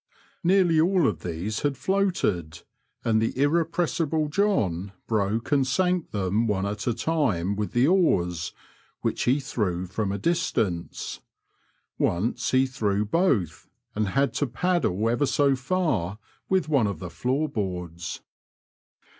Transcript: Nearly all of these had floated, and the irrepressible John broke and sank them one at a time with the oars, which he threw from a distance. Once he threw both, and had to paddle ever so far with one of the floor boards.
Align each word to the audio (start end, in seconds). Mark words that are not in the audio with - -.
Nearly 0.43 0.81
all 0.81 1.07
of 1.07 1.19
these 1.19 1.59
had 1.59 1.77
floated, 1.77 2.63
and 3.05 3.21
the 3.21 3.39
irrepressible 3.39 4.29
John 4.29 4.93
broke 5.05 5.51
and 5.51 5.67
sank 5.67 6.09
them 6.09 6.47
one 6.47 6.65
at 6.65 6.87
a 6.87 6.93
time 6.95 7.55
with 7.55 7.73
the 7.73 7.85
oars, 7.87 8.51
which 9.01 9.25
he 9.25 9.39
threw 9.39 9.85
from 9.85 10.11
a 10.11 10.17
distance. 10.17 11.19
Once 11.99 12.49
he 12.49 12.65
threw 12.65 13.05
both, 13.05 13.67
and 13.93 14.07
had 14.07 14.33
to 14.33 14.47
paddle 14.47 15.07
ever 15.07 15.27
so 15.27 15.55
far 15.55 16.17
with 16.49 16.67
one 16.67 16.87
of 16.87 16.97
the 16.97 17.11
floor 17.11 17.47
boards. 17.47 18.21